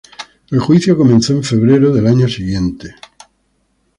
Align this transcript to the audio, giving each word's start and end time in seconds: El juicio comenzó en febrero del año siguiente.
El 0.49 0.57
juicio 0.59 0.97
comenzó 0.97 1.33
en 1.33 1.43
febrero 1.43 1.93
del 1.93 2.07
año 2.07 2.27
siguiente. 2.27 2.95